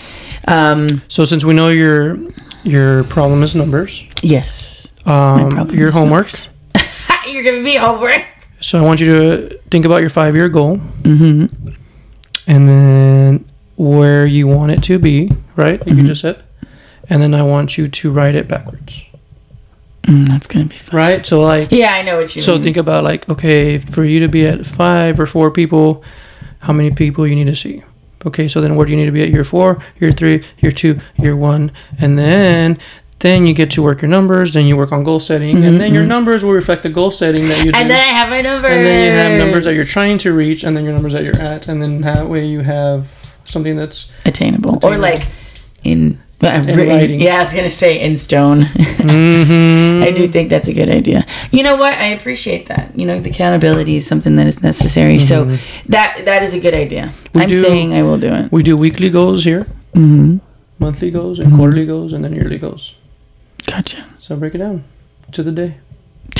Um, 0.48 0.86
So 1.08 1.24
since 1.24 1.44
we 1.44 1.54
know 1.54 1.68
your 1.68 2.18
your 2.64 3.04
problem 3.04 3.42
is 3.42 3.54
numbers, 3.54 4.02
yes, 4.22 4.88
um, 5.06 5.70
your 5.70 5.90
homework. 5.92 6.30
you're 7.28 7.42
giving 7.42 7.62
me 7.62 7.76
homework. 7.76 8.24
So 8.60 8.78
I 8.78 8.82
want 8.82 9.00
you 9.00 9.06
to 9.12 9.58
think 9.70 9.84
about 9.84 10.00
your 10.00 10.10
five 10.10 10.34
year 10.34 10.48
goal 10.48 10.76
hmm 11.04 11.46
and 12.46 12.68
then 12.68 13.44
where 13.76 14.26
you 14.26 14.46
want 14.46 14.72
it 14.72 14.82
to 14.84 14.98
be, 14.98 15.30
right? 15.56 15.80
Like 15.80 15.88
Mm-hmm. 15.88 15.98
you 16.00 16.06
just 16.06 16.20
said. 16.22 16.42
And 17.10 17.20
then 17.20 17.34
I 17.34 17.42
want 17.42 17.76
you 17.76 17.86
to 17.88 18.12
write 18.12 18.34
it 18.34 18.48
backwards. 18.48 19.02
Mm, 20.04 20.28
that's 20.28 20.46
gonna 20.46 20.66
be 20.66 20.76
fun. 20.76 20.96
Right? 20.96 21.26
So 21.26 21.42
like 21.42 21.70
Yeah, 21.72 21.92
I 21.94 22.02
know 22.02 22.18
what 22.20 22.34
you 22.36 22.42
so 22.42 22.54
mean. 22.54 22.62
think 22.62 22.76
about 22.76 23.04
like, 23.04 23.28
okay, 23.28 23.78
for 23.78 24.04
you 24.04 24.20
to 24.20 24.28
be 24.28 24.46
at 24.46 24.66
five 24.66 25.18
or 25.18 25.26
four 25.26 25.50
people, 25.50 26.02
how 26.60 26.72
many 26.72 26.90
people 26.90 27.26
you 27.26 27.34
need 27.34 27.46
to 27.46 27.56
see? 27.56 27.82
Okay, 28.26 28.48
so 28.48 28.60
then 28.62 28.74
where 28.76 28.86
do 28.86 28.92
you 28.92 28.96
need 28.98 29.04
to 29.06 29.12
be 29.12 29.22
at 29.22 29.28
year 29.30 29.44
four, 29.44 29.82
year 30.00 30.10
three, 30.12 30.42
year 30.58 30.72
two, 30.72 30.98
year 31.18 31.36
one, 31.36 31.70
and 31.98 32.18
then 32.18 32.78
then 33.20 33.46
you 33.46 33.54
get 33.54 33.70
to 33.70 33.82
work 33.82 34.02
your 34.02 34.08
numbers, 34.10 34.52
then 34.52 34.66
you 34.66 34.76
work 34.76 34.92
on 34.92 35.02
goal 35.04 35.20
setting, 35.20 35.62
and 35.64 35.80
then 35.80 35.94
your 35.94 36.04
numbers 36.04 36.44
will 36.44 36.52
reflect 36.52 36.82
the 36.82 36.88
goal 36.90 37.10
setting 37.10 37.48
that 37.48 37.58
you 37.58 37.64
do. 37.64 37.70
Mm-hmm, 37.72 37.80
and 37.82 37.90
then 37.90 38.00
I 38.00 38.12
have 38.18 38.28
my 38.28 38.40
numbers. 38.42 38.70
and 38.72 38.84
then 38.84 39.04
you 39.04 39.10
have 39.18 39.38
numbers 39.38 39.64
that 39.64 39.74
you're 39.74 39.84
trying 39.86 40.18
to 40.18 40.32
reach, 40.32 40.62
and 40.64 40.76
then 40.76 40.84
your 40.84 40.92
numbers 40.92 41.12
that 41.14 41.22
you're 41.24 41.36
at, 41.38 41.68
and 41.68 41.80
then 41.82 42.00
that 42.02 42.28
way 42.28 42.44
you 42.46 42.60
have 42.60 43.08
something 43.54 43.76
that's 43.76 44.10
attainable. 44.26 44.78
or 44.82 44.98
like 44.98 45.22
in. 45.82 46.18
uh, 46.42 46.48
In 46.48 46.76
written- 46.76 46.88
writing. 46.88 47.20
Yeah, 47.20 47.40
I 47.40 47.44
was 47.44 47.52
gonna 47.54 47.70
say 47.70 47.92
in 48.06 48.18
stone. 48.18 48.60
mm-hmm. 48.64 50.02
I 50.02 50.10
do 50.10 50.28
think 50.28 50.50
that's 50.50 50.68
a 50.68 50.74
good 50.74 50.90
idea. 50.90 51.24
You 51.50 51.62
know 51.62 51.76
what? 51.76 51.94
I 51.94 52.08
appreciate 52.18 52.66
that. 52.68 52.92
You 52.98 53.06
know, 53.06 53.18
the 53.20 53.30
accountability 53.30 53.96
is 53.96 54.06
something 54.06 54.36
that 54.36 54.46
is 54.46 54.62
necessary. 54.62 55.18
So 55.18 55.44
that 55.88 56.24
that 56.28 56.42
is 56.42 56.52
a 56.52 56.60
good 56.60 56.74
idea. 56.74 57.04
Mm-hmm. 57.14 57.38
We 57.38 57.42
I'm 57.44 57.50
do- 57.50 57.60
saying 57.62 57.94
I 57.94 58.02
will 58.02 58.18
do 58.18 58.28
it. 58.28 58.52
We 58.52 58.62
do 58.62 58.76
weekly 58.76 59.08
goals 59.10 59.44
here, 59.44 59.64
Mm-hmm. 59.94 60.38
monthly 60.78 61.10
goals, 61.10 61.38
and 61.38 61.48
quarterly 61.56 61.86
goals, 61.86 62.12
and 62.12 62.22
then 62.24 62.32
yearly 62.34 62.58
goals. 62.58 62.94
Gotcha. 63.66 64.04
So 64.20 64.36
break 64.36 64.54
it 64.54 64.58
down 64.58 64.84
to 65.32 65.42
the 65.42 65.52
day. 65.52 65.76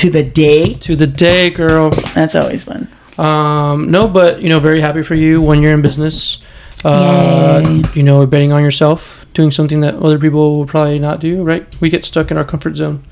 To 0.01 0.09
the 0.09 0.23
day. 0.23 0.73
To 0.85 0.95
the 0.95 1.07
day, 1.07 1.49
girl. 1.49 1.89
That's 2.13 2.35
always 2.35 2.63
fun. 2.63 2.87
Um, 3.17 3.89
no, 3.91 4.07
but 4.07 4.41
you 4.41 4.49
know, 4.49 4.59
very 4.59 4.81
happy 4.81 5.01
for 5.03 5.15
you 5.15 5.41
when 5.41 5.61
you're 5.61 5.73
in 5.73 5.81
business. 5.81 6.37
Uh, 6.85 7.83
you 7.93 8.03
know, 8.03 8.25
betting 8.27 8.51
on 8.51 8.61
yourself, 8.61 9.25
doing 9.33 9.51
something 9.51 9.81
that 9.81 9.95
other 9.95 10.19
people 10.19 10.57
will 10.57 10.65
probably 10.65 10.99
not 10.99 11.19
do. 11.19 11.43
Right? 11.43 11.65
We 11.81 11.89
get 11.89 12.05
stuck 12.05 12.31
in 12.31 12.37
our 12.37 12.43
comfort 12.43 12.75
zone, 12.77 13.03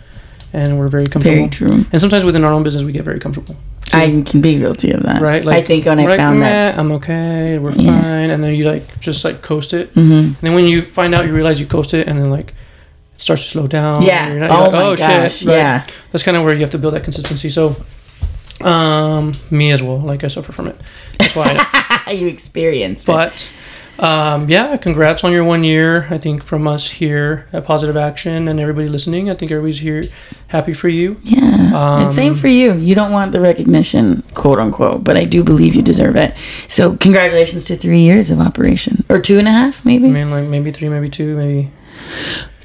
and 0.53 0.77
we're 0.79 0.87
very 0.89 1.07
comfortable. 1.07 1.35
Very 1.35 1.49
true. 1.49 1.85
And 1.91 1.99
sometimes 2.01 2.23
within 2.23 2.43
our 2.43 2.51
own 2.53 2.63
business, 2.63 2.83
we 2.83 2.91
get 2.91 3.03
very 3.05 3.19
comfortable. 3.19 3.55
I 3.91 4.23
can 4.25 4.41
be 4.41 4.57
guilty 4.57 4.91
of 4.91 5.03
that. 5.03 5.21
Right? 5.21 5.45
Like, 5.45 5.65
I 5.65 5.67
think 5.67 5.85
when 5.85 5.99
I 5.99 6.05
we're 6.05 6.17
found 6.17 6.41
that. 6.41 6.79
I'm 6.79 6.91
okay. 6.93 7.59
We're 7.59 7.73
Yeah. 7.73 8.01
fine. 8.01 8.29
And 8.31 8.43
then 8.43 8.55
you 8.55 8.65
like 8.65 8.99
just 8.99 9.23
like 9.23 9.41
coast 9.43 9.73
it. 9.73 9.89
hmm 9.93 10.11
And 10.11 10.35
then 10.41 10.53
when 10.55 10.65
you 10.65 10.81
find 10.81 11.13
out, 11.13 11.25
you 11.27 11.33
realize 11.33 11.59
you 11.59 11.67
coast 11.67 11.93
it, 11.93 12.07
and 12.07 12.17
then 12.19 12.29
like 12.31 12.53
it 13.15 13.21
starts 13.21 13.43
to 13.43 13.49
slow 13.49 13.67
down. 13.67 14.01
Yeah. 14.01 14.29
You're 14.29 14.39
not- 14.39 14.49
oh 14.51 14.63
you're 14.63 14.71
my 14.71 14.87
like, 14.89 14.99
gosh. 14.99 15.45
right? 15.45 15.55
Yeah. 15.55 15.85
That's 16.11 16.23
kind 16.23 16.37
of 16.37 16.43
where 16.43 16.53
you 16.55 16.61
have 16.61 16.71
to 16.71 16.77
build 16.79 16.93
that 16.95 17.03
consistency. 17.03 17.49
So, 17.51 17.75
um, 18.65 19.32
me 19.51 19.72
as 19.72 19.82
well. 19.84 19.98
Like 20.00 20.24
I 20.24 20.27
suffer 20.27 20.51
from 20.51 20.67
it. 20.67 20.79
That's 21.17 21.36
why. 21.36 21.55
I, 22.08 22.12
you 22.17 22.27
experienced 22.27 23.08
but 23.08 23.51
um, 24.00 24.50
yeah, 24.50 24.75
congrats 24.77 25.24
on 25.24 25.32
your 25.32 25.43
one 25.43 25.63
year. 25.63 26.08
I 26.10 26.17
think 26.17 26.43
from 26.43 26.67
us 26.67 26.89
here 26.89 27.48
at 27.53 27.65
Positive 27.65 27.96
Action 27.96 28.48
and 28.48 28.60
everybody 28.60 28.88
listening, 28.88 29.29
I 29.29 29.36
think 29.36 29.51
everybody's 29.51 29.79
here 29.79 30.01
happy 30.48 30.74
for 30.74 30.89
you. 30.89 31.17
Yeah. 31.24 32.01
and 32.01 32.12
same 32.12 32.34
Um, 32.34 32.38
for 32.39 32.48
you. 32.48 32.74
You 32.74 32.96
don't 32.96 33.12
want 33.12 33.32
the 33.34 33.39
recognition, 33.39 34.24
quote 34.34 34.60
unquote, 34.60 35.03
but 35.03 35.15
I 35.15 35.25
do 35.25 35.43
believe 35.43 35.75
you 35.75 35.82
deserve 35.84 36.15
it. 36.15 36.34
So 36.67 36.96
congratulations 36.98 37.65
to 37.65 37.75
three 37.75 38.00
years 38.00 38.32
of 38.32 38.39
operation. 38.39 39.05
Or 39.10 39.20
two 39.20 39.38
and 39.38 39.48
a 39.48 39.51
half, 39.51 39.86
maybe? 39.86 40.08
I 40.08 40.12
mean, 40.12 40.32
like 40.32 40.48
maybe 40.48 40.72
three, 40.72 40.89
maybe 40.89 41.10
two, 41.10 41.36
maybe. 41.36 41.72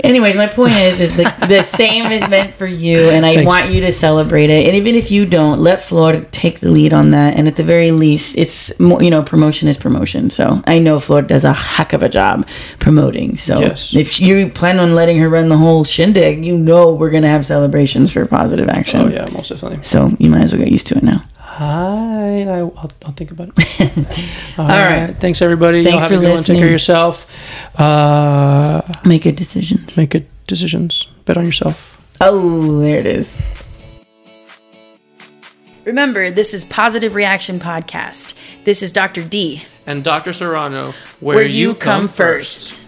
Anyways, 0.05 0.37
my 0.37 0.47
point 0.47 0.75
is, 0.75 1.01
is 1.01 1.17
the, 1.17 1.25
the 1.49 1.63
same 1.65 2.13
is 2.13 2.27
meant 2.29 2.55
for 2.55 2.67
you, 2.67 3.11
and 3.11 3.27
I 3.27 3.35
Thanks. 3.35 3.49
want 3.49 3.75
you 3.75 3.81
to 3.81 3.93
celebrate 3.93 4.49
it. 4.49 4.65
And 4.67 4.77
even 4.77 4.95
if 4.95 5.11
you 5.11 5.27
don't, 5.27 5.59
let 5.59 5.83
Florida 5.83 6.25
take 6.31 6.61
the 6.61 6.71
lead 6.71 6.93
on 6.93 7.11
that. 7.11 7.35
And 7.35 7.49
at 7.49 7.57
the 7.57 7.65
very 7.65 7.91
least, 7.91 8.39
it's 8.39 8.79
more, 8.79 9.03
you 9.03 9.11
know, 9.11 9.25
promotion 9.25 9.67
is 9.67 9.77
promotion. 9.77 10.31
So 10.31 10.63
I 10.69 10.79
know 10.79 11.01
Florida 11.01 11.27
does 11.27 11.45
a 11.45 11.53
heck 11.53 11.93
of 11.95 12.05
a 12.05 12.09
job 12.09 12.47
promoting. 12.79 13.37
So 13.39 13.59
Yes. 13.59 13.93
if 13.93 14.21
you 14.21 14.49
plan 14.51 14.79
on 14.79 14.95
letting 14.95 15.19
her 15.19 15.29
run 15.29 15.49
the 15.49 15.57
whole 15.59 15.83
shindig, 15.83 16.45
you 16.45 16.57
know 16.57 16.93
we're 16.95 17.11
gonna 17.11 17.29
have 17.29 17.45
celebrations 17.45 18.13
for 18.13 18.25
positive 18.25 18.69
action. 18.69 19.01
Oh 19.01 19.09
yeah, 19.09 19.27
most 19.31 19.49
definitely. 19.49 19.83
So 19.83 20.13
you 20.21 20.31
might 20.31 20.43
as 20.43 20.53
well 20.53 20.63
get 20.63 20.71
used 20.71 20.87
to 20.89 20.97
it 20.97 21.03
now. 21.03 21.25
Hi, 21.59 22.43
I, 22.45 22.59
I'll, 22.61 22.73
I'll 23.05 23.13
think 23.13 23.33
about 23.33 23.51
it. 23.57 23.89
All 24.59 24.67
right. 24.69 25.13
Thanks 25.19 25.43
everybody. 25.43 25.83
Thanks 25.83 25.93
Y'all 25.95 26.01
have 26.03 26.09
for 26.09 26.15
a 26.15 26.19
good 26.21 26.29
one. 26.35 26.37
Take 26.45 26.47
care 26.47 26.55
listening. 26.57 26.63
of 26.63 26.71
yourself. 26.71 27.27
Uh, 27.75 28.83
Make 29.05 29.23
good 29.25 29.35
decisions. 29.35 29.97
make 29.97 30.11
good 30.11 30.29
decisions. 30.47 31.09
Bet 31.25 31.37
on 31.37 31.45
yourself. 31.45 32.01
Oh, 32.21 32.79
there 32.79 33.01
it 33.01 33.07
is. 33.07 33.37
Remember, 35.85 36.31
this 36.31 36.55
is 36.55 36.65
Positive 36.65 37.17
Reaction 37.17 37.59
Podcast. 37.59 38.35
This 38.63 38.81
is 38.81 38.93
Dr. 38.93 39.25
D, 39.25 39.65
And 39.85 40.05
Dr. 40.05 40.33
Serrano, 40.33 40.93
where, 41.19 41.43
you 41.45 41.75
come 41.75 42.07
first. 42.07 42.81